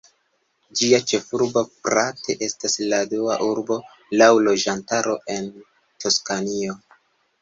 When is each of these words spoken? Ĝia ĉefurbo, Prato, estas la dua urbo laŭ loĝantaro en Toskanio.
Ĝia 0.77 0.99
ĉefurbo, 1.11 1.61
Prato, 1.87 2.37
estas 2.47 2.77
la 2.93 3.01
dua 3.11 3.37
urbo 3.51 3.77
laŭ 4.23 4.31
loĝantaro 4.49 5.15
en 5.37 5.53
Toskanio. 6.05 6.81